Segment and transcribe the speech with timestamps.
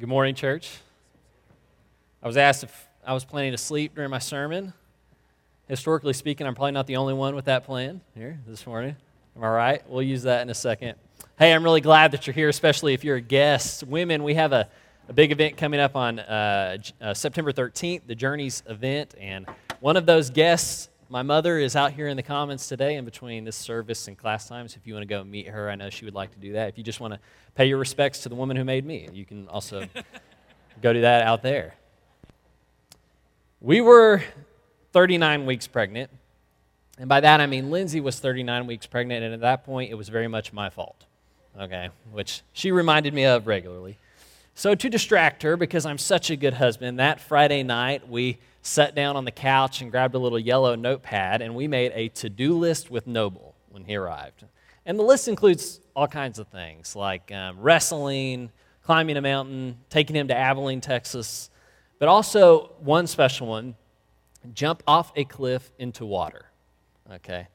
[0.00, 0.78] Good morning, church.
[2.22, 4.72] I was asked if I was planning to sleep during my sermon.
[5.66, 8.94] Historically speaking, I'm probably not the only one with that plan here this morning.
[9.36, 9.90] Am I right?
[9.90, 10.94] We'll use that in a second.
[11.36, 13.82] Hey, I'm really glad that you're here, especially if you're a guest.
[13.82, 14.68] Women, we have a,
[15.08, 19.16] a big event coming up on uh, uh, September 13th, the Journeys event.
[19.18, 19.46] And
[19.80, 23.44] one of those guests, my mother, is out here in the Commons today in between
[23.44, 24.76] this service and class times.
[24.76, 26.68] If you want to go meet her, I know she would like to do that.
[26.68, 27.20] If you just want to
[27.54, 29.86] pay your respects to the woman who made me, you can also
[30.82, 31.74] go do that out there.
[33.60, 34.22] We were
[34.92, 36.10] 39 weeks pregnant.
[36.98, 39.94] And by that I mean Lindsay was 39 weeks pregnant, and at that point it
[39.94, 41.06] was very much my fault,
[41.58, 43.98] okay, which she reminded me of regularly.
[44.58, 48.92] So, to distract her, because I'm such a good husband, that Friday night we sat
[48.92, 52.28] down on the couch and grabbed a little yellow notepad and we made a to
[52.28, 54.42] do list with Noble when he arrived.
[54.84, 58.50] And the list includes all kinds of things like um, wrestling,
[58.82, 61.50] climbing a mountain, taking him to Abilene, Texas,
[62.00, 63.76] but also one special one
[64.54, 66.46] jump off a cliff into water.
[67.12, 67.46] Okay.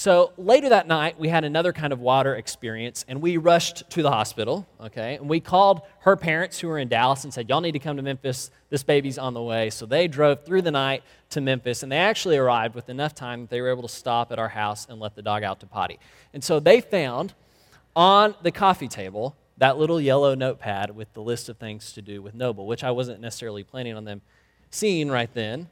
[0.00, 4.02] So later that night, we had another kind of water experience, and we rushed to
[4.02, 4.66] the hospital.
[4.80, 5.16] Okay.
[5.16, 7.98] And we called her parents who were in Dallas and said, Y'all need to come
[7.98, 8.50] to Memphis.
[8.70, 9.68] This baby's on the way.
[9.68, 13.42] So they drove through the night to Memphis, and they actually arrived with enough time
[13.42, 15.66] that they were able to stop at our house and let the dog out to
[15.66, 15.98] potty.
[16.32, 17.34] And so they found
[17.94, 22.22] on the coffee table that little yellow notepad with the list of things to do
[22.22, 24.22] with Noble, which I wasn't necessarily planning on them
[24.70, 25.68] seeing right then.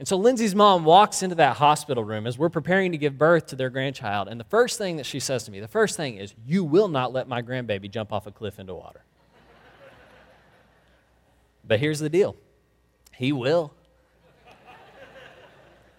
[0.00, 3.48] And so Lindsay's mom walks into that hospital room as we're preparing to give birth
[3.48, 4.28] to their grandchild.
[4.28, 6.88] And the first thing that she says to me, the first thing is, You will
[6.88, 9.04] not let my grandbaby jump off a cliff into water.
[11.66, 12.34] but here's the deal
[13.14, 13.74] He will.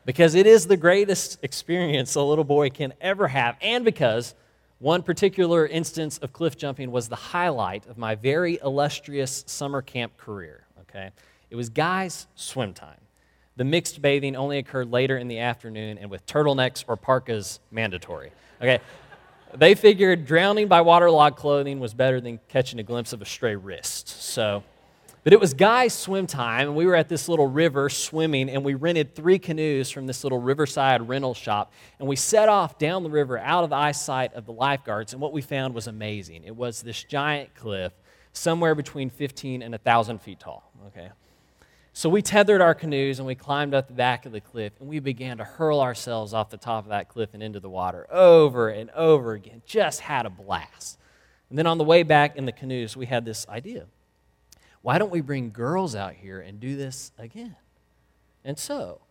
[0.03, 4.33] Because it is the greatest experience a little boy can ever have, and because
[4.79, 10.17] one particular instance of cliff jumping was the highlight of my very illustrious summer camp
[10.17, 10.65] career.
[10.79, 11.11] Okay?
[11.51, 12.97] It was guys' swim time.
[13.57, 18.31] The mixed bathing only occurred later in the afternoon, and with turtlenecks or parkas mandatory.
[18.61, 18.79] Okay?
[19.53, 23.55] they figured drowning by waterlogged clothing was better than catching a glimpse of a stray
[23.55, 24.07] wrist.
[24.07, 24.63] So,
[25.23, 28.63] but it was guys' swim time, and we were at this little river swimming, and
[28.63, 33.03] we rented three canoes from this little riverside rental shop, and we set off down
[33.03, 36.43] the river out of eyesight of the lifeguards, and what we found was amazing.
[36.43, 37.93] It was this giant cliff,
[38.33, 40.71] somewhere between 15 and 1,000 feet tall.
[40.87, 41.09] Okay,
[42.01, 44.89] so we tethered our canoes and we climbed up the back of the cliff and
[44.89, 48.11] we began to hurl ourselves off the top of that cliff and into the water
[48.11, 49.61] over and over again.
[49.67, 50.97] Just had a blast.
[51.51, 53.85] And then on the way back in the canoes, we had this idea
[54.81, 57.55] why don't we bring girls out here and do this again?
[58.43, 59.01] And so,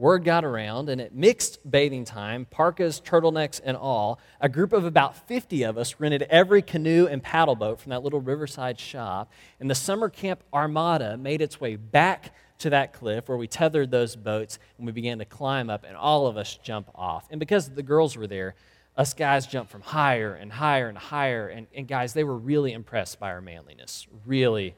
[0.00, 4.84] word got around, and at mixed bathing time, parkas, turtlenecks, and all, a group of
[4.86, 9.30] about 50 of us rented every canoe and paddle boat from that little riverside shop,
[9.60, 13.90] and the summer camp armada made its way back to that cliff where we tethered
[13.90, 17.26] those boats and we began to climb up, and all of us jump off.
[17.30, 18.54] And because the girls were there,
[18.96, 22.72] us guys jumped from higher and higher and higher, and, and guys, they were really
[22.72, 24.06] impressed by our manliness.
[24.24, 24.74] Really.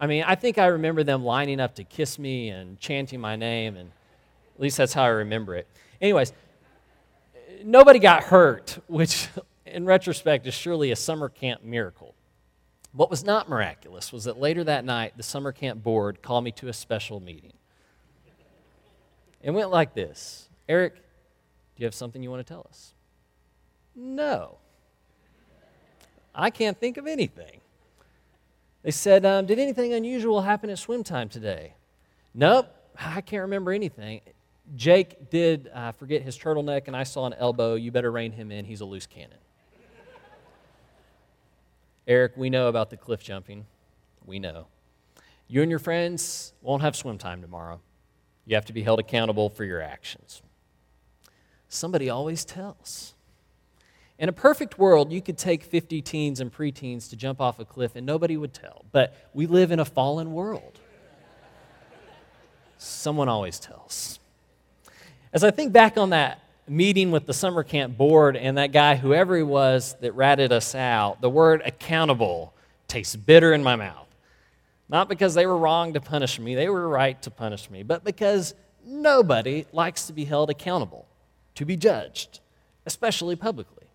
[0.00, 3.36] I mean, I think I remember them lining up to kiss me and chanting my
[3.36, 3.92] name and
[4.54, 5.66] at least that's how I remember it.
[6.00, 6.32] Anyways,
[7.64, 9.28] nobody got hurt, which
[9.66, 12.14] in retrospect is surely a summer camp miracle.
[12.92, 16.52] What was not miraculous was that later that night, the summer camp board called me
[16.52, 17.54] to a special meeting.
[19.42, 21.00] It went like this Eric, do
[21.78, 22.94] you have something you want to tell us?
[23.94, 24.58] No.
[26.34, 27.60] I can't think of anything.
[28.82, 31.74] They said, um, Did anything unusual happen at swim time today?
[32.34, 32.68] Nope,
[32.98, 34.20] I can't remember anything.
[34.74, 37.74] Jake did uh, forget his turtleneck, and I saw an elbow.
[37.74, 38.64] You better rein him in.
[38.64, 39.38] He's a loose cannon.
[42.06, 43.66] Eric, we know about the cliff jumping.
[44.24, 44.66] We know.
[45.46, 47.80] You and your friends won't have swim time tomorrow.
[48.46, 50.42] You have to be held accountable for your actions.
[51.68, 53.14] Somebody always tells.
[54.18, 57.64] In a perfect world, you could take 50 teens and preteens to jump off a
[57.64, 58.84] cliff and nobody would tell.
[58.92, 60.78] But we live in a fallen world.
[62.78, 64.18] Someone always tells.
[65.32, 68.96] As I think back on that meeting with the summer camp board and that guy,
[68.96, 72.52] whoever he was that ratted us out, the word accountable
[72.86, 74.08] tastes bitter in my mouth.
[74.90, 78.04] Not because they were wrong to punish me, they were right to punish me, but
[78.04, 81.06] because nobody likes to be held accountable,
[81.54, 82.40] to be judged,
[82.84, 83.86] especially publicly.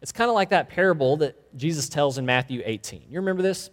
[0.00, 3.02] It's kind of like that parable that Jesus tells in Matthew 18.
[3.10, 3.68] You remember this?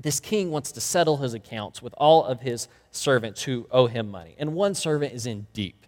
[0.00, 4.10] This king wants to settle his accounts with all of his servants who owe him
[4.10, 4.34] money.
[4.36, 5.84] And one servant is in deep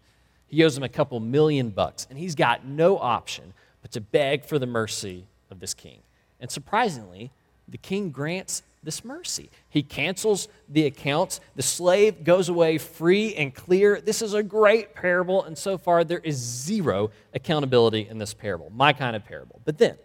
[0.48, 3.52] he owes him a couple million bucks, and he's got no option
[3.82, 6.00] but to beg for the mercy of this king.
[6.40, 7.30] And surprisingly,
[7.68, 9.50] the king grants this mercy.
[9.68, 11.40] He cancels the accounts.
[11.56, 14.00] The slave goes away free and clear.
[14.00, 18.70] This is a great parable, and so far there is zero accountability in this parable,
[18.74, 19.60] my kind of parable.
[19.64, 19.96] But then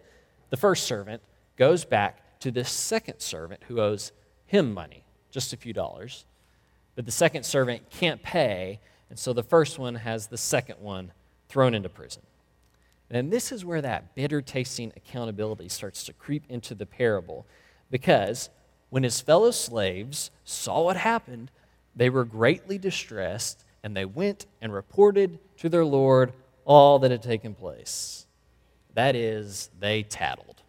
[0.50, 1.22] the first servant
[1.56, 4.10] goes back to the second servant who owes
[4.46, 6.24] him money, just a few dollars.
[6.96, 8.80] But the second servant can't pay,
[9.12, 11.12] and so the first one has the second one
[11.50, 12.22] thrown into prison.
[13.10, 17.46] And this is where that bitter tasting accountability starts to creep into the parable
[17.90, 18.48] because
[18.88, 21.50] when his fellow slaves saw what happened,
[21.94, 26.32] they were greatly distressed, and they went and reported to their Lord
[26.64, 28.26] all that had taken place.
[28.94, 30.61] That is, they tattled.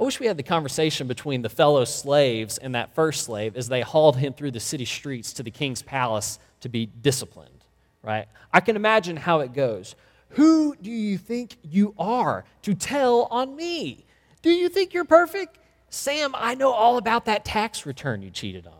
[0.00, 3.68] I wish we had the conversation between the fellow slaves and that first slave as
[3.68, 7.66] they hauled him through the city streets to the king's palace to be disciplined,
[8.02, 8.26] right?
[8.50, 9.94] I can imagine how it goes.
[10.30, 14.06] Who do you think you are to tell on me?
[14.40, 15.58] Do you think you're perfect?
[15.90, 18.72] Sam, I know all about that tax return you cheated on.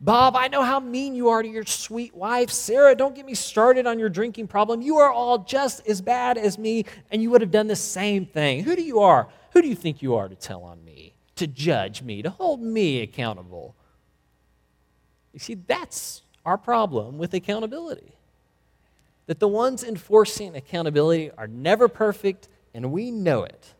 [0.00, 2.50] Bob, I know how mean you are to your sweet wife.
[2.50, 4.82] Sarah, don't get me started on your drinking problem.
[4.82, 8.26] You are all just as bad as me, and you would have done the same
[8.26, 8.64] thing.
[8.64, 9.28] Who do you are?
[9.52, 12.60] Who do you think you are to tell on me, to judge me, to hold
[12.60, 13.74] me accountable?
[15.32, 18.12] You see, that's our problem with accountability.
[19.26, 23.74] That the ones enforcing accountability are never perfect, and we know it.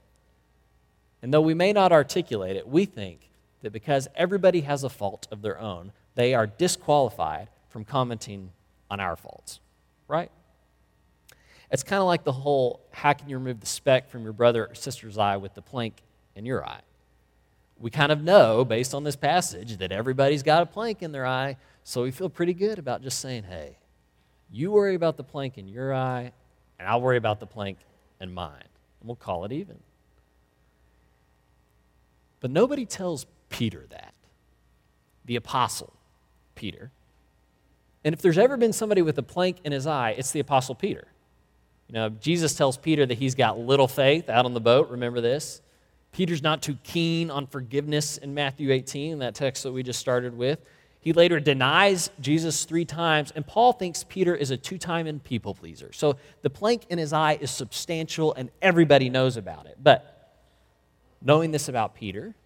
[1.23, 3.31] And though we may not articulate it, we think
[3.63, 8.51] that because everybody has a fault of their own, they are disqualified from commenting
[8.91, 9.61] on our faults,
[10.09, 10.31] right?
[11.71, 14.67] It's kind of like the whole how can you remove the speck from your brother
[14.67, 16.03] or sister's eye with the plank
[16.37, 16.83] in your eye?
[17.79, 21.25] We kind of know, based on this passage, that everybody's got a plank in their
[21.25, 23.79] eye, so we feel pretty good about just saying, hey,
[24.53, 26.31] you worry about the plank in your eye,
[26.79, 27.79] and I'll worry about the plank
[28.21, 28.69] in mine.
[29.01, 29.79] And we'll call it even.
[32.41, 34.13] But nobody tells Peter that,
[35.25, 35.95] the apostle
[36.55, 36.91] Peter.
[38.05, 40.75] And if there's ever been somebody with a plank in his eye, it's the apostle
[40.75, 41.07] Peter.
[41.91, 44.91] You know, Jesus tells Peter that he's got little faith out on the boat.
[44.91, 45.61] Remember this?
[46.13, 50.39] Peter's not too keen on forgiveness in Matthew 18, that text that we just started
[50.39, 50.61] with.
[51.01, 55.21] He later denies Jesus three times, and Paul thinks Peter is a two time and
[55.25, 55.91] people pleaser.
[55.93, 59.77] So the plank in his eye is substantial, and everybody knows about it.
[59.83, 60.39] But
[61.21, 62.37] knowing this about Peter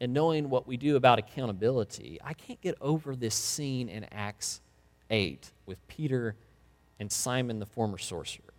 [0.00, 4.60] and knowing what we do about accountability, I can't get over this scene in Acts
[5.10, 6.34] 8 with Peter
[7.02, 8.54] and Simon, the former sorcerer.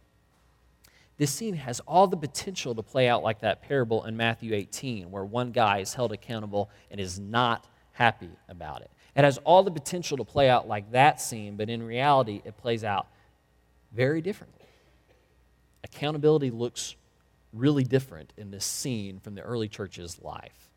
[1.17, 5.09] This scene has all the potential to play out like that parable in Matthew 18,
[5.09, 8.91] where one guy is held accountable and is not happy about it.
[9.15, 12.57] It has all the potential to play out like that scene, but in reality, it
[12.57, 13.07] plays out
[13.93, 14.67] very differently.
[15.83, 16.95] Accountability looks
[17.53, 20.69] really different in this scene from the early church's life.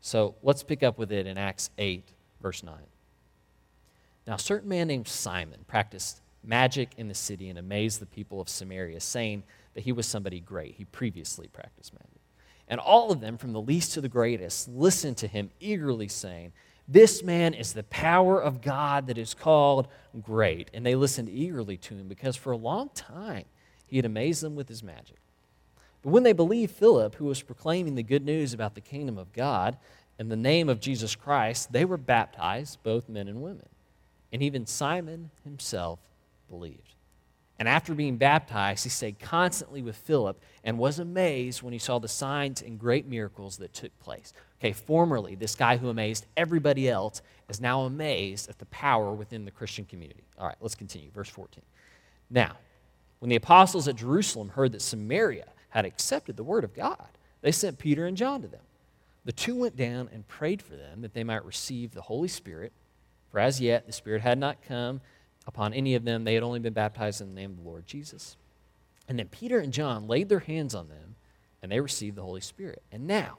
[0.00, 2.04] So let's pick up with it in Acts 8,
[2.40, 2.74] verse 9.
[4.26, 8.40] Now, a certain man named Simon practiced magic in the city and amazed the people
[8.40, 9.42] of Samaria, saying
[9.74, 10.74] that he was somebody great.
[10.74, 12.08] He previously practiced magic.
[12.68, 16.52] And all of them, from the least to the greatest, listened to him eagerly, saying,
[16.88, 19.88] This man is the power of God that is called
[20.22, 20.70] great.
[20.72, 23.44] And they listened eagerly to him because for a long time
[23.86, 25.18] he had amazed them with his magic.
[26.02, 29.32] But when they believed Philip, who was proclaiming the good news about the kingdom of
[29.32, 29.76] God
[30.18, 33.68] and the name of Jesus Christ, they were baptized, both men and women.
[34.32, 35.98] And even Simon himself
[36.52, 36.94] believed.
[37.58, 41.98] And after being baptized, he stayed constantly with Philip and was amazed when he saw
[41.98, 44.34] the signs and great miracles that took place.
[44.60, 49.44] Okay, formerly, this guy who amazed everybody else is now amazed at the power within
[49.44, 50.24] the Christian community.
[50.38, 51.10] All right, let's continue.
[51.12, 51.62] Verse 14.
[52.30, 52.56] Now,
[53.20, 57.08] when the apostles at Jerusalem heard that Samaria had accepted the word of God,
[57.40, 58.62] they sent Peter and John to them.
[59.24, 62.72] The two went down and prayed for them that they might receive the Holy Spirit,
[63.30, 65.00] for as yet the Spirit had not come
[65.46, 66.24] upon any of them.
[66.24, 68.36] They had only been baptized in the name of the Lord Jesus.
[69.08, 71.16] And then Peter and John laid their hands on them,
[71.62, 72.82] and they received the Holy Spirit.
[72.92, 73.38] And now,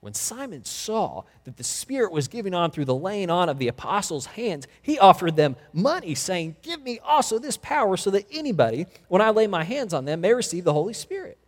[0.00, 3.68] when Simon saw that the Spirit was giving on through the laying on of the
[3.68, 8.86] apostles' hands, he offered them money, saying, Give me also this power so that anybody,
[9.08, 11.38] when I lay my hands on them, may receive the Holy Spirit.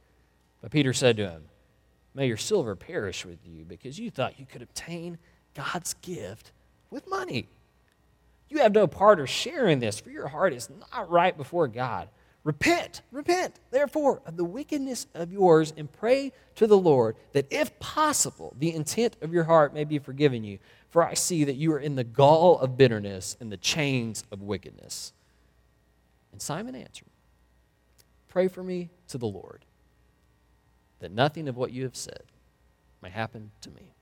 [0.61, 1.45] But Peter said to him,
[2.13, 5.19] May your silver perish with you, because you thought you could obtain
[5.55, 6.51] God's gift
[6.91, 7.47] with money.
[8.51, 11.69] You have no part or share in this, for your heart is not right before
[11.69, 12.09] God.
[12.43, 17.79] Repent, repent, therefore, of the wickedness of yours, and pray to the Lord that, if
[17.79, 20.59] possible, the intent of your heart may be forgiven you.
[20.89, 24.43] For I see that you are in the gall of bitterness and the chains of
[24.43, 25.13] wickedness.
[26.33, 27.09] And Simon answered,
[28.29, 29.65] Pray for me to the Lord
[30.99, 32.23] that nothing of what you have said
[33.03, 33.93] may happen to me.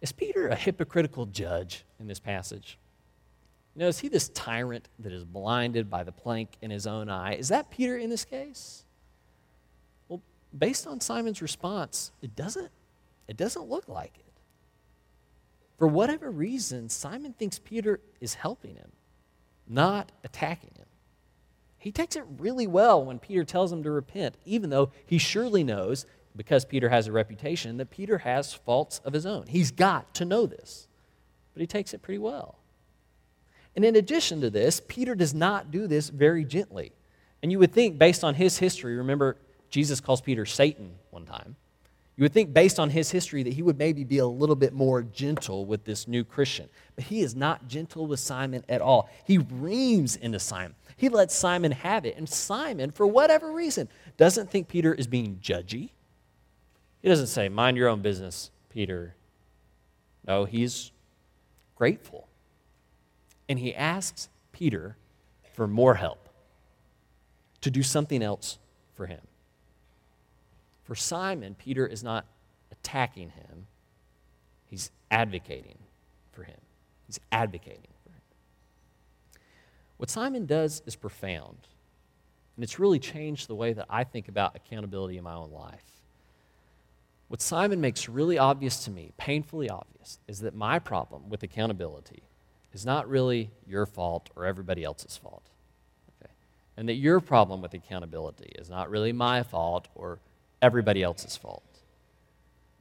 [0.00, 2.78] Is Peter a hypocritical judge in this passage?
[3.74, 7.08] You know, is he this tyrant that is blinded by the plank in his own
[7.08, 7.34] eye?
[7.34, 8.84] Is that Peter in this case?
[10.08, 10.22] Well,
[10.56, 12.70] based on Simon's response, it doesn't.
[13.28, 14.24] It doesn't look like it.
[15.78, 18.92] For whatever reason, Simon thinks Peter is helping him,
[19.68, 20.86] not attacking him.
[21.78, 25.64] He takes it really well when Peter tells him to repent, even though he surely
[25.64, 26.04] knows,
[26.36, 29.46] because Peter has a reputation, that Peter has faults of his own.
[29.46, 30.86] He's got to know this,
[31.54, 32.58] but he takes it pretty well.
[33.76, 36.92] And in addition to this, Peter does not do this very gently.
[37.42, 39.36] And you would think, based on his history, remember,
[39.70, 41.56] Jesus calls Peter Satan one time.
[42.16, 44.74] You would think, based on his history, that he would maybe be a little bit
[44.74, 46.68] more gentle with this new Christian.
[46.94, 49.08] But he is not gentle with Simon at all.
[49.24, 50.74] He reams into Simon.
[50.96, 52.18] He lets Simon have it.
[52.18, 55.90] And Simon, for whatever reason, doesn't think Peter is being judgy.
[57.02, 59.14] He doesn't say, Mind your own business, Peter.
[60.26, 60.92] No, he's
[61.74, 62.28] grateful.
[63.48, 64.96] And he asks Peter
[65.54, 66.28] for more help,
[67.60, 68.58] to do something else
[68.94, 69.20] for him.
[70.84, 72.26] For Simon, Peter is not
[72.72, 73.66] attacking him,
[74.66, 75.78] he's advocating
[76.32, 76.56] for him.
[77.06, 79.40] He's advocating for him.
[79.96, 81.58] What Simon does is profound,
[82.56, 85.99] and it's really changed the way that I think about accountability in my own life.
[87.30, 92.24] What Simon makes really obvious to me, painfully obvious, is that my problem with accountability
[92.72, 95.44] is not really your fault or everybody else's fault.
[96.20, 96.32] Okay?
[96.76, 100.18] And that your problem with accountability is not really my fault or
[100.60, 101.62] everybody else's fault.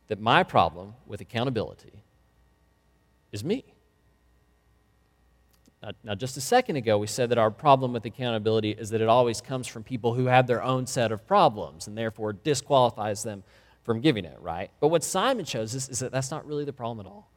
[0.08, 2.02] That my problem with accountability
[3.32, 3.64] is me.
[5.84, 9.00] Now, now, just a second ago, we said that our problem with accountability is that
[9.00, 13.22] it always comes from people who have their own set of problems and therefore disqualifies
[13.22, 13.44] them
[13.90, 14.70] from giving it, right?
[14.80, 17.32] But what Simon shows us is that that's not really the problem at all.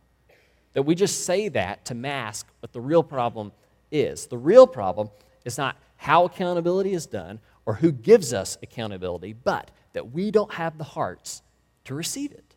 [0.75, 3.53] That we just say that to mask what the real problem
[3.91, 4.27] is.
[4.27, 5.09] The real problem
[5.47, 10.53] is not how accountability is done or who gives us accountability, but that we don't
[10.53, 11.41] have the hearts
[11.85, 12.55] to receive it.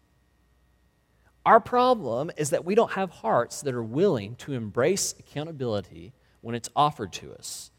[1.46, 6.12] Our problem is that we don't have hearts that are willing to embrace accountability
[6.42, 7.72] when it's offered to us.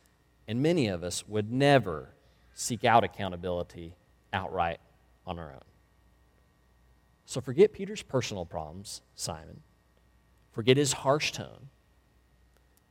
[0.48, 2.14] And many of us would never
[2.54, 3.96] seek out accountability
[4.32, 4.78] outright
[5.26, 5.75] on our own.
[7.36, 9.60] So forget Peter's personal problems, Simon.
[10.52, 11.68] Forget his harsh tone.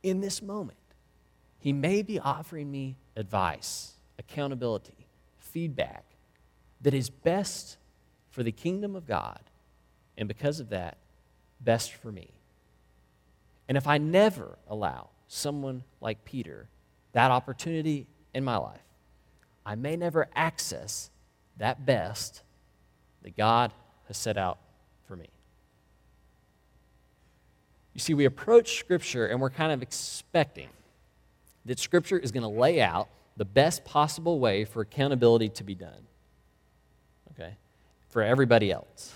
[0.04, 0.78] In this moment,
[1.58, 5.08] he may be offering me advice, accountability,
[5.40, 6.04] feedback
[6.82, 7.76] that is best
[8.30, 9.40] for the kingdom of God,
[10.16, 10.96] and because of that,
[11.60, 12.30] best for me.
[13.68, 16.68] And if I never allow someone like Peter
[17.14, 18.86] that opportunity in my life,
[19.64, 21.10] I may never access
[21.56, 22.42] that best
[23.24, 23.72] that God
[24.08, 24.58] has set out
[25.06, 25.28] for me.
[27.94, 30.68] You see, we approach Scripture and we're kind of expecting
[31.64, 35.74] that Scripture is going to lay out the best possible way for accountability to be
[35.74, 36.06] done
[37.32, 37.54] okay,
[38.08, 39.14] for everybody else.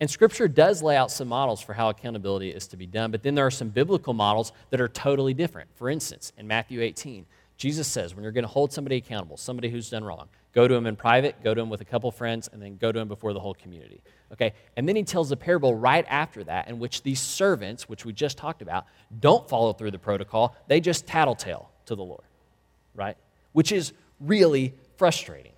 [0.00, 3.22] And Scripture does lay out some models for how accountability is to be done, but
[3.22, 5.68] then there are some biblical models that are totally different.
[5.74, 9.68] For instance, in Matthew 18, Jesus says when you're going to hold somebody accountable, somebody
[9.68, 12.48] who's done wrong, go to him in private, go to him with a couple friends,
[12.52, 14.00] and then go to him before the whole community.
[14.32, 14.52] Okay?
[14.76, 18.12] And then he tells a parable right after that in which these servants, which we
[18.12, 18.86] just talked about,
[19.20, 20.56] don't follow through the protocol.
[20.66, 22.24] They just tattletale to the Lord,
[22.94, 23.16] right?
[23.52, 25.52] Which is really frustrating.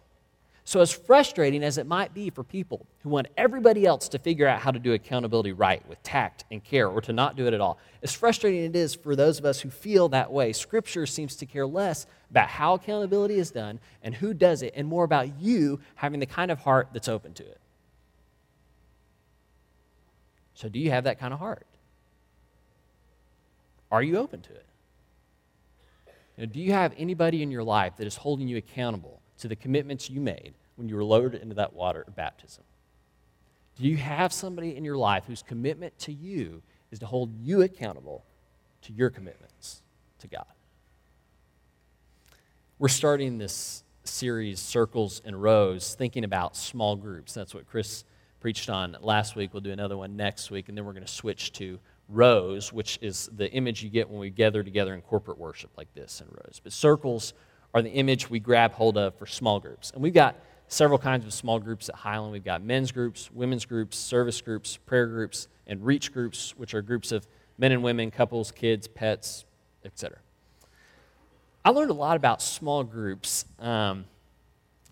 [0.64, 4.46] So, as frustrating as it might be for people who want everybody else to figure
[4.46, 7.54] out how to do accountability right with tact and care or to not do it
[7.54, 11.06] at all, as frustrating it is for those of us who feel that way, Scripture
[11.06, 15.04] seems to care less about how accountability is done and who does it, and more
[15.04, 17.60] about you having the kind of heart that's open to it.
[20.54, 21.66] So, do you have that kind of heart?
[23.90, 24.66] Are you open to it?
[26.52, 30.08] Do you have anybody in your life that is holding you accountable to the commitments
[30.08, 32.64] you made when you were lowered into that water of baptism?
[33.76, 37.62] Do you have somebody in your life whose commitment to you is to hold you
[37.62, 38.24] accountable
[38.82, 39.82] to your commitments
[40.20, 40.46] to God?
[42.80, 47.34] We're starting this series, Circles and Rows, thinking about small groups.
[47.34, 48.04] That's what Chris
[48.40, 49.52] preached on last week.
[49.52, 52.98] We'll do another one next week, and then we're going to switch to rows, which
[53.02, 56.28] is the image you get when we gather together in corporate worship like this in
[56.28, 56.58] rows.
[56.64, 57.34] But circles
[57.74, 59.90] are the image we grab hold of for small groups.
[59.90, 60.36] And we've got
[60.68, 62.32] several kinds of small groups at Highland.
[62.32, 66.80] We've got men's groups, women's groups, service groups, prayer groups, and reach groups, which are
[66.80, 69.44] groups of men and women, couples, kids, pets,
[69.84, 70.16] etc.
[71.62, 74.06] I learned a lot about small groups um,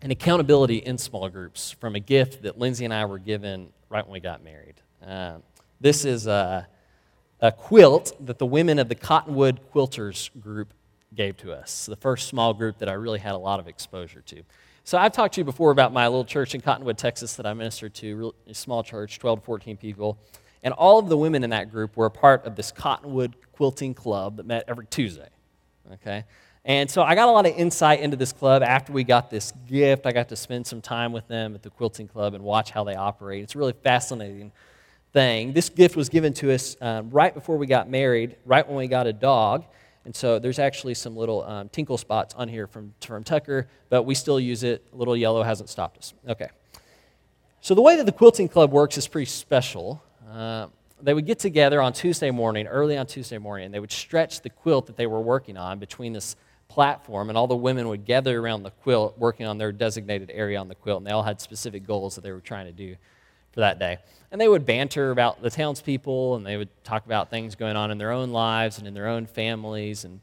[0.03, 4.05] and accountability in small groups from a gift that Lindsay and I were given right
[4.05, 4.75] when we got married.
[5.03, 5.43] Um,
[5.81, 6.69] This is a,
[7.41, 10.75] a quilt that the women of the Cottonwood Quilters group
[11.15, 14.21] gave to us, the first small group that I really had a lot of exposure
[14.21, 14.43] to.
[14.85, 17.55] So I've talked to you before about my little church in Cottonwood, Texas that I
[17.55, 20.19] ministered to, a small church, 12 to 14 people.
[20.63, 23.95] And all of the women in that group were a part of this Cottonwood quilting
[23.95, 25.29] club that met every Tuesday.
[25.95, 26.25] Okay?
[26.65, 29.53] And so I got a lot of insight into this club after we got this
[29.67, 30.07] gift.
[30.07, 32.85] I got to spend some time with them at the quilting club and watch how
[32.85, 33.43] they operate.
[33.43, 34.53] It's a really fascinating
[35.12, 35.53] thing.
[35.53, 38.87] This gift was given to us um, right before we got married, right when we
[38.87, 39.65] got a dog.
[40.05, 44.05] And so there's actually some little um, tinkle spots on here from, from Tucker, but
[44.05, 44.85] we still use it.
[44.93, 46.15] Little yellow hasn't stopped us.
[46.29, 46.49] Okay.
[47.61, 50.03] So the way that the quilting club works is pretty special.
[50.31, 50.69] Uh,
[51.00, 54.41] they would get together on Tuesday morning, early on Tuesday morning, and they would stretch
[54.43, 56.37] the quilt that they were working on between this
[56.69, 60.59] platform, and all the women would gather around the quilt, working on their designated area
[60.59, 62.97] on the quilt, and they all had specific goals that they were trying to do
[63.53, 63.99] for that day.
[64.31, 67.91] And they would banter about the townspeople and they would talk about things going on
[67.91, 70.05] in their own lives and in their own families.
[70.05, 70.21] And,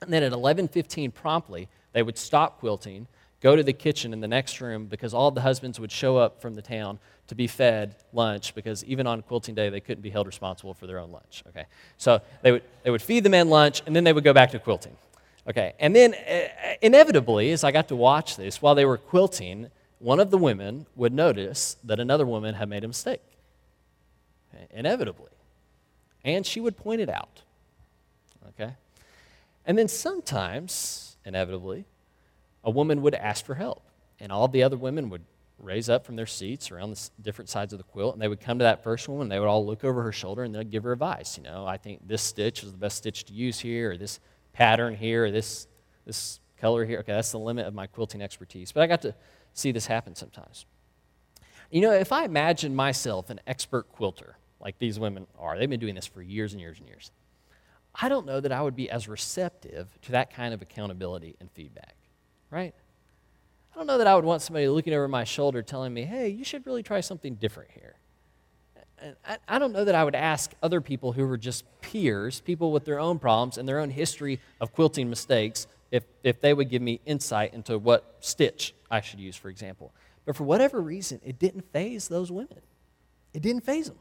[0.00, 3.08] and then at 11:15 promptly, they would stop quilting,
[3.40, 6.40] go to the kitchen in the next room because all the husbands would show up
[6.40, 10.10] from the town to be fed lunch because even on quilting day they couldn't be
[10.10, 11.42] held responsible for their own lunch.
[11.48, 11.66] Okay,
[11.98, 14.52] so they would they would feed the men lunch and then they would go back
[14.52, 14.96] to quilting.
[15.48, 19.70] Okay, and then uh, inevitably, as I got to watch this while they were quilting
[19.98, 23.22] one of the women would notice that another woman had made a mistake,
[24.70, 25.30] inevitably.
[26.24, 27.42] And she would point it out.
[28.48, 28.74] Okay?
[29.66, 31.84] And then sometimes, inevitably,
[32.64, 33.82] a woman would ask for help.
[34.18, 35.22] And all the other women would
[35.58, 38.40] raise up from their seats around the different sides of the quilt, and they would
[38.40, 40.70] come to that first woman, and they would all look over her shoulder, and they'd
[40.70, 41.36] give her advice.
[41.36, 44.18] You know, I think this stitch is the best stitch to use here, or this
[44.52, 45.66] pattern here, this,
[46.06, 47.00] this color here.
[47.00, 48.72] Okay, that's the limit of my quilting expertise.
[48.72, 49.14] But I got to
[49.54, 50.66] see this happen sometimes.
[51.70, 55.80] You know, if I imagine myself an expert quilter, like these women are, they've been
[55.80, 57.10] doing this for years and years and years,
[57.94, 61.50] I don't know that I would be as receptive to that kind of accountability and
[61.50, 61.96] feedback,
[62.50, 62.74] right?
[63.72, 66.28] I don't know that I would want somebody looking over my shoulder telling me, hey,
[66.28, 67.96] you should really try something different here.
[69.48, 72.84] I don't know that I would ask other people who were just peers, people with
[72.84, 76.82] their own problems and their own history of quilting mistakes, if, if they would give
[76.82, 79.92] me insight into what stitch I should use, for example.
[80.24, 82.60] But for whatever reason, it didn't faze those women.
[83.32, 83.98] It didn't faze them.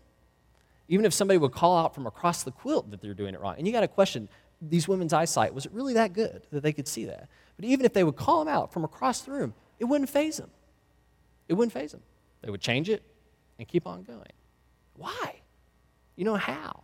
[0.87, 3.55] Even if somebody would call out from across the quilt that they're doing it wrong.
[3.57, 4.27] And you got to question
[4.61, 7.29] these women's eyesight was it really that good that they could see that?
[7.55, 10.37] But even if they would call them out from across the room, it wouldn't faze
[10.37, 10.49] them.
[11.47, 12.01] It wouldn't faze them.
[12.41, 13.03] They would change it
[13.57, 14.31] and keep on going.
[14.99, 15.35] Why?
[16.17, 16.83] You know how?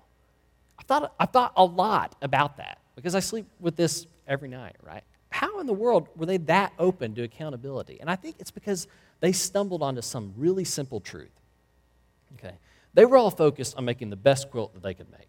[0.80, 4.78] I thought, I thought a lot about that because I sleep with this every night,
[4.82, 5.04] right?
[5.30, 7.97] How in the world were they that open to accountability?
[7.99, 8.88] And I think it's because
[9.19, 11.30] they stumbled onto some really simple truth.
[12.36, 12.56] Okay.
[12.93, 15.28] They were all focused on making the best quilt that they could make,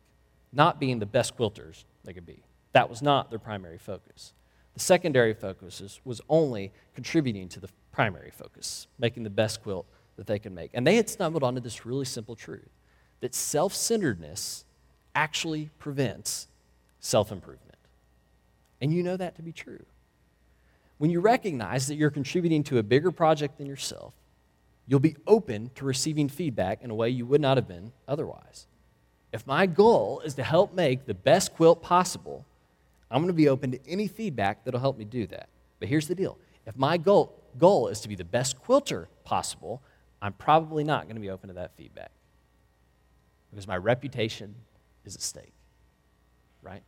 [0.53, 2.45] not being the best quilters they could be.
[2.73, 4.33] That was not their primary focus.
[4.75, 10.29] The secondary focus was only contributing to the primary focus, making the best quilt that
[10.29, 10.71] they could make.
[10.75, 12.76] And they had stumbled onto this really simple truth
[13.27, 14.65] that self centeredness
[15.13, 16.47] actually prevents
[17.01, 17.77] self improvement.
[18.81, 19.85] And you know that to be true.
[20.99, 24.15] When you recognize that you're contributing to a bigger project than yourself,
[24.87, 28.69] you'll be open to receiving feedback in a way you would not have been otherwise.
[29.33, 32.45] If my goal is to help make the best quilt possible,
[33.11, 35.49] I'm going to be open to any feedback that'll help me do that.
[35.81, 39.83] But here's the deal if my goal, goal is to be the best quilter possible,
[40.23, 42.13] I'm probably not going to be open to that feedback
[43.57, 44.55] because my reputation
[45.07, 45.55] is at stake,
[46.61, 46.83] right?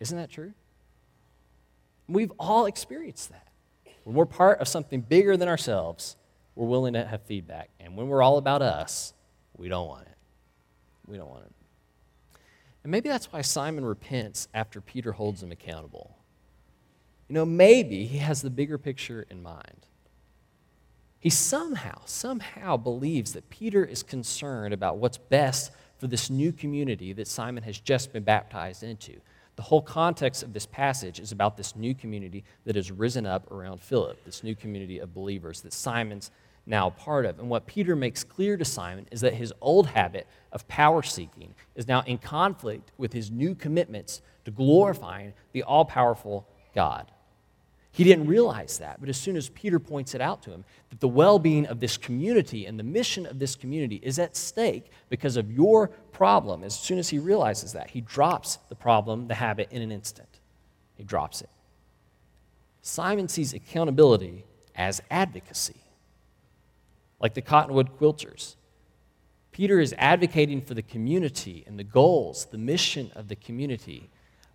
[0.00, 0.54] Isn't that true?
[2.08, 3.46] We've all experienced that.
[4.02, 6.16] When we're part of something bigger than ourselves,
[6.56, 7.70] we're willing to have feedback.
[7.78, 9.14] And when we're all about us,
[9.56, 10.16] we don't want it.
[11.06, 11.52] We don't want it.
[12.82, 16.16] And maybe that's why Simon repents after Peter holds him accountable.
[17.28, 19.86] You know, maybe he has the bigger picture in mind.
[21.20, 27.12] He somehow, somehow believes that Peter is concerned about what's best for this new community
[27.12, 29.20] that Simon has just been baptized into.
[29.56, 33.50] The whole context of this passage is about this new community that has risen up
[33.50, 36.30] around Philip, this new community of believers that Simon's
[36.64, 37.40] now part of.
[37.40, 41.54] And what Peter makes clear to Simon is that his old habit of power seeking
[41.74, 47.10] is now in conflict with his new commitments to glorifying the all powerful God.
[47.98, 51.00] He didn't realize that, but as soon as Peter points it out to him, that
[51.00, 54.92] the well being of this community and the mission of this community is at stake
[55.08, 59.34] because of your problem, as soon as he realizes that, he drops the problem, the
[59.34, 60.28] habit, in an instant.
[60.94, 61.48] He drops it.
[62.82, 64.44] Simon sees accountability
[64.76, 65.82] as advocacy,
[67.18, 68.54] like the Cottonwood quilters.
[69.50, 74.08] Peter is advocating for the community and the goals, the mission of the community,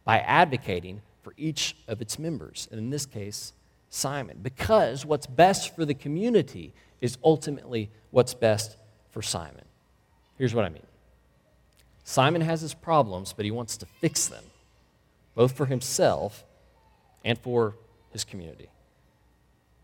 [0.05, 3.53] by advocating for each of its members, and in this case,
[3.89, 8.75] Simon, because what's best for the community is ultimately what's best
[9.09, 9.65] for Simon.
[10.37, 10.85] Here's what I mean
[12.03, 14.43] Simon has his problems, but he wants to fix them,
[15.35, 16.43] both for himself
[17.23, 17.75] and for
[18.11, 18.69] his community.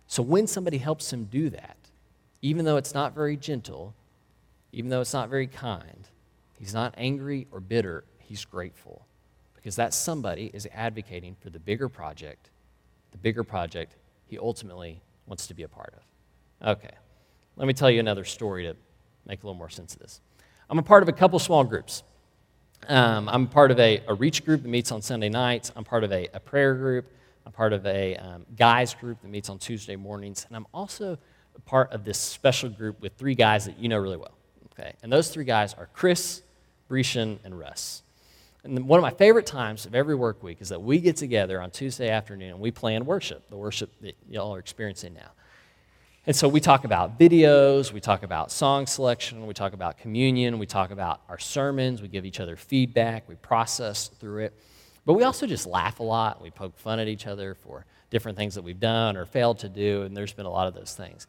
[0.07, 1.77] So when somebody helps him do that,
[2.41, 3.93] even though it's not very gentle,
[4.71, 6.07] even though it's not very kind,
[6.57, 9.05] he's not angry or bitter, he's grateful
[9.59, 12.49] because that somebody is advocating for the bigger project,
[13.11, 13.95] the bigger project
[14.25, 16.77] he ultimately wants to be a part of.
[16.77, 16.95] Okay,
[17.57, 18.75] let me tell you another story to
[19.25, 20.21] make a little more sense of this.
[20.69, 22.03] I'm a part of a couple small groups.
[22.87, 25.71] Um, I'm part of a, a, reach group that meets on Sunday nights.
[25.75, 27.11] I'm part of a, a prayer group.
[27.45, 30.45] I'm part of a um, guys group that meets on Tuesday mornings.
[30.47, 31.17] And I'm also
[31.55, 34.37] a part of this special group with three guys that you know really well.
[34.71, 36.41] Okay, and those three guys are Chris,
[36.89, 38.03] Brescian, and Russ.
[38.63, 41.61] And one of my favorite times of every work week is that we get together
[41.61, 45.31] on Tuesday afternoon and we plan worship, the worship that y'all are experiencing now.
[46.27, 50.59] And so we talk about videos, we talk about song selection, we talk about communion,
[50.59, 54.53] we talk about our sermons, we give each other feedback, we process through it.
[55.05, 58.37] But we also just laugh a lot, we poke fun at each other for different
[58.37, 60.93] things that we've done or failed to do, and there's been a lot of those
[60.93, 61.25] things.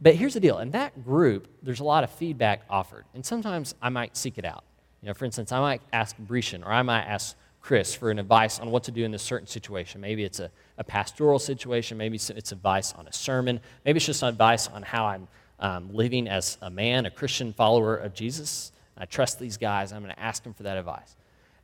[0.00, 3.74] But here's the deal in that group, there's a lot of feedback offered, and sometimes
[3.80, 4.64] I might seek it out.
[5.02, 8.18] You know, for instance, I might ask Brescian or I might ask Chris for an
[8.18, 10.00] advice on what to do in this certain situation.
[10.00, 14.06] Maybe it's a, a pastoral situation, maybe it's, it's, advice on a sermon, maybe it's
[14.06, 15.28] just advice on how I'm
[15.60, 18.72] um, living as a man, a Christian follower of Jesus.
[18.96, 21.16] I trust these guys, I'm going to ask them for that advice.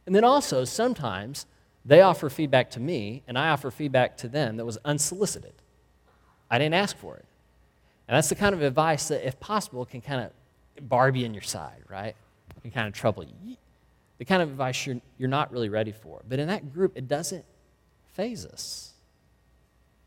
[0.06, 1.46] And then also, sometimes
[1.84, 5.52] they offer feedback to me, and I offer feedback to them that was unsolicited.
[6.50, 7.24] I didn't ask for it.
[8.06, 11.34] And that's the kind of advice that, if possible, can kind of barb you in
[11.34, 12.14] your side, right?
[12.62, 13.56] Can kind of trouble you.
[14.18, 16.22] The kind of advice you're, you're not really ready for.
[16.28, 17.44] But in that group, it doesn't
[18.12, 18.92] faze us.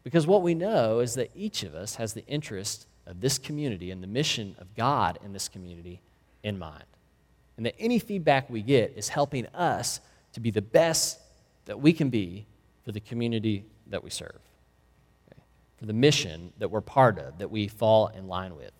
[0.04, 3.92] Because what we know is that each of us has the interest of this community
[3.92, 6.02] and the mission of God in this community
[6.44, 6.84] in mind.
[7.58, 10.00] And that any feedback we get is helping us
[10.34, 11.20] to be the best
[11.66, 12.46] that we can be
[12.84, 14.40] for the community that we serve,
[15.32, 15.42] okay?
[15.78, 18.72] for the mission that we're part of, that we fall in line with.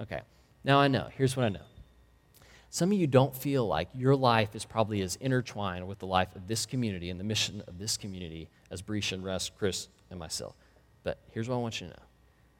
[0.00, 0.20] Okay,
[0.64, 1.08] now I know.
[1.16, 1.60] Here's what I know
[2.76, 6.36] some of you don't feel like your life is probably as intertwined with the life
[6.36, 10.20] of this community and the mission of this community as Breesh and Russ, Chris, and
[10.20, 10.54] myself.
[11.02, 12.02] But here's what I want you to know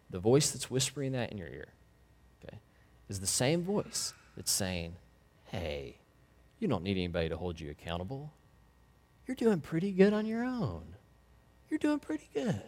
[0.09, 1.69] the voice that's whispering that in your ear,
[2.43, 2.61] okay,
[3.11, 4.97] is the same voice that's saying,
[5.49, 5.99] hey,
[6.61, 8.33] you don't need anybody to hold you accountable.
[9.27, 10.97] You're doing pretty good on your own.
[11.69, 12.63] You're doing pretty good.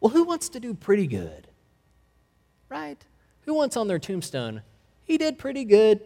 [0.00, 1.46] Well, who wants to do pretty good?
[2.68, 2.98] Right?
[3.42, 4.62] Who wants on their tombstone,
[5.06, 6.00] he did pretty good.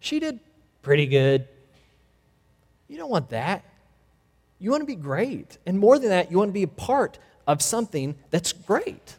[0.00, 0.40] She did
[0.82, 1.46] pretty good.
[2.88, 3.64] You don't want that.
[4.58, 5.58] You want to be great.
[5.66, 9.16] And more than that, you want to be a part of something that's great,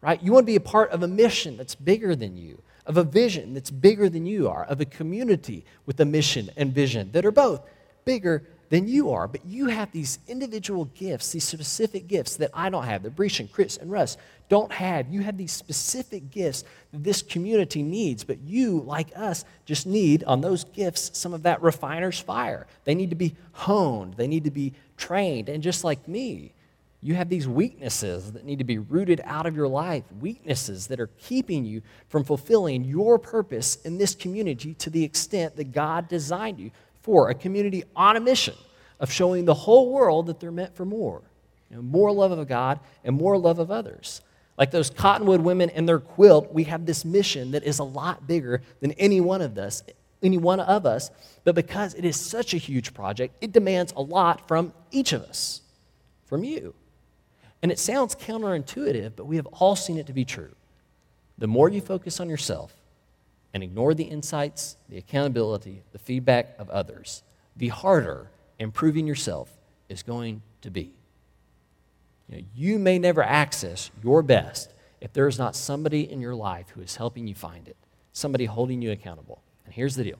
[0.00, 0.22] right?
[0.22, 3.04] You want to be a part of a mission that's bigger than you, of a
[3.04, 7.26] vision that's bigger than you are, of a community with a mission and vision that
[7.26, 7.60] are both
[8.04, 9.28] bigger than you are.
[9.28, 13.40] But you have these individual gifts, these specific gifts that I don't have, that Breach
[13.40, 14.16] and Chris and Russ
[14.48, 15.08] don't have.
[15.12, 20.24] You have these specific gifts that this community needs, but you, like us, just need
[20.24, 22.66] on those gifts some of that refiner's fire.
[22.84, 25.48] They need to be honed, they need to be trained.
[25.48, 26.52] And just like me,
[27.02, 30.98] you have these weaknesses that need to be rooted out of your life, weaknesses that
[30.98, 36.08] are keeping you from fulfilling your purpose in this community to the extent that God
[36.08, 36.70] designed you
[37.30, 38.54] a community on a mission
[39.00, 41.22] of showing the whole world that they're meant for more.
[41.70, 44.20] You know, more love of God and more love of others.
[44.58, 48.26] Like those cottonwood women and their quilt, we have this mission that is a lot
[48.26, 49.82] bigger than any one of us,
[50.22, 51.10] any one of us.
[51.44, 55.22] But because it is such a huge project, it demands a lot from each of
[55.22, 55.60] us,
[56.24, 56.74] from you.
[57.62, 60.54] And it sounds counterintuitive, but we have all seen it to be true.
[61.38, 62.74] The more you focus on yourself,
[63.54, 67.22] and ignore the insights, the accountability, the feedback of others,
[67.56, 69.50] the harder improving yourself
[69.88, 70.92] is going to be.
[72.28, 76.34] You, know, you may never access your best if there is not somebody in your
[76.34, 77.76] life who is helping you find it,
[78.12, 79.42] somebody holding you accountable.
[79.64, 80.18] And here's the deal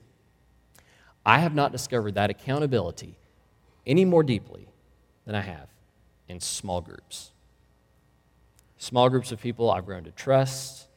[1.25, 3.17] I have not discovered that accountability
[3.85, 4.67] any more deeply
[5.25, 5.67] than I have
[6.27, 7.31] in small groups.
[8.77, 10.87] Small groups of people I've grown to trust,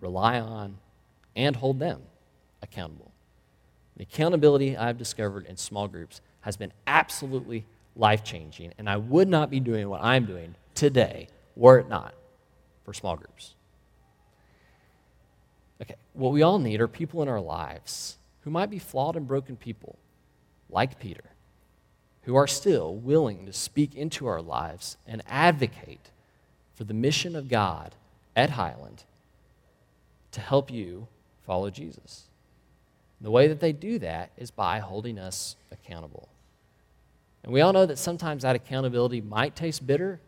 [0.00, 0.78] rely on,
[1.36, 2.02] and hold them
[2.62, 3.12] accountable.
[3.96, 7.64] The accountability I've discovered in small groups has been absolutely
[7.96, 12.14] life changing, and I would not be doing what I'm doing today were it not
[12.84, 13.54] for small groups.
[15.80, 19.26] Okay, what we all need are people in our lives who might be flawed and
[19.26, 19.96] broken people,
[20.68, 21.24] like Peter,
[22.22, 26.10] who are still willing to speak into our lives and advocate
[26.74, 27.94] for the mission of God
[28.34, 29.04] at Highland
[30.32, 31.06] to help you
[31.46, 32.24] follow Jesus.
[33.20, 36.28] The way that they do that is by holding us accountable.
[37.42, 40.20] And we all know that sometimes that accountability might taste bitter.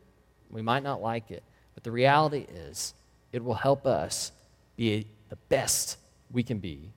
[0.51, 1.43] We might not like it.
[1.75, 2.95] But the reality is,
[3.33, 4.33] it will help us
[4.77, 5.99] be the best
[6.31, 6.91] we can be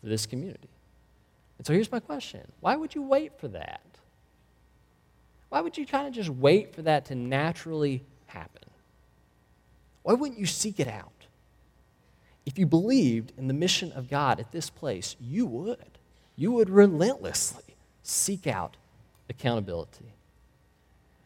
[0.00, 0.68] for this community.
[1.58, 3.80] And so here's my question Why would you wait for that?
[5.48, 8.62] Why would you kind of just wait for that to naturally happen?
[10.02, 11.12] Why wouldn't you seek it out?
[12.46, 15.98] If you believed in the mission of God at this place, you would.
[16.36, 18.76] You would relentlessly seek out
[19.28, 20.14] accountability.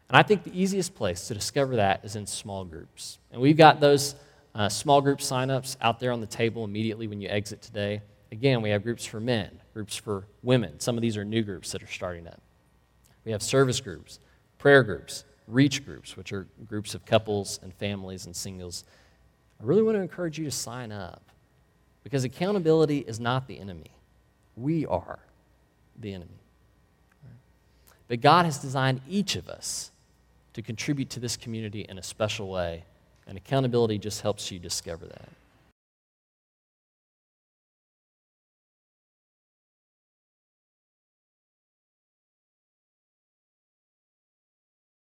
[0.09, 3.19] And I think the easiest place to discover that is in small groups.
[3.31, 4.15] And we've got those
[4.53, 8.01] uh, small group signups out there on the table immediately when you exit today.
[8.31, 10.79] Again, we have groups for men, groups for women.
[10.79, 12.41] Some of these are new groups that are starting up.
[13.23, 14.19] We have service groups,
[14.57, 18.83] prayer groups, reach groups, which are groups of couples and families and singles.
[19.61, 21.21] I really want to encourage you to sign up
[22.03, 23.91] because accountability is not the enemy.
[24.57, 25.19] We are
[25.99, 26.39] the enemy.
[28.07, 29.91] But God has designed each of us
[30.53, 32.83] to contribute to this community in a special way,
[33.27, 35.29] and accountability just helps you discover that.